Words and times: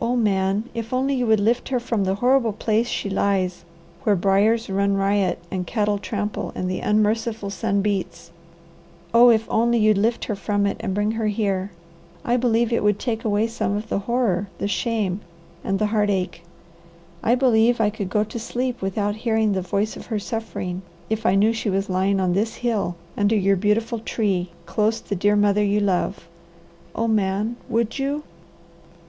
Oh 0.00 0.14
Man, 0.14 0.70
if 0.74 0.92
only 0.92 1.14
you 1.14 1.26
would 1.26 1.40
lift 1.40 1.70
her 1.70 1.80
from 1.80 2.04
the 2.04 2.14
horrible 2.14 2.52
place 2.52 2.86
she 2.86 3.10
lies, 3.10 3.64
where 4.04 4.14
briers 4.14 4.70
run 4.70 4.94
riot 4.94 5.40
and 5.50 5.66
cattle 5.66 5.98
trample 5.98 6.52
and 6.54 6.70
the 6.70 6.78
unmerciful 6.78 7.50
sun 7.50 7.80
beats! 7.82 8.30
Oh 9.12 9.28
if 9.30 9.44
only 9.50 9.78
you'd 9.78 9.98
lift 9.98 10.26
her 10.26 10.36
from 10.36 10.66
it, 10.66 10.76
and 10.78 10.94
bring 10.94 11.10
her 11.18 11.26
here! 11.26 11.72
I 12.24 12.36
believe 12.36 12.72
it 12.72 12.84
would 12.84 13.00
take 13.00 13.24
away 13.24 13.48
some 13.48 13.76
of 13.76 13.88
the 13.88 13.98
horror, 13.98 14.46
the 14.58 14.68
shame, 14.68 15.20
and 15.64 15.80
the 15.80 15.86
heartache. 15.86 16.44
I 17.20 17.34
believe 17.34 17.80
I 17.80 17.90
could 17.90 18.08
go 18.08 18.22
to 18.22 18.38
sleep 18.38 18.82
without 18.82 19.16
hearing 19.26 19.50
the 19.50 19.62
voice 19.62 19.96
of 19.96 20.06
her 20.06 20.18
suffering, 20.20 20.82
if 21.10 21.26
I 21.26 21.34
knew 21.34 21.52
she 21.52 21.70
was 21.70 21.90
lying 21.90 22.20
on 22.20 22.34
this 22.34 22.54
hill, 22.54 22.94
under 23.16 23.34
your 23.34 23.56
beautiful 23.56 23.98
tree, 23.98 24.50
close 24.64 25.00
the 25.00 25.16
dear 25.16 25.34
mother 25.34 25.64
you 25.64 25.80
love. 25.80 26.28
Oh 26.94 27.08
Man, 27.08 27.56
would 27.68 27.98
you 27.98 28.22